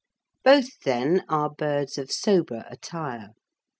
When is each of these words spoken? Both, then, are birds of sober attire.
Both, 0.43 0.79
then, 0.79 1.23
are 1.29 1.51
birds 1.51 1.99
of 1.99 2.11
sober 2.11 2.65
attire. 2.71 3.35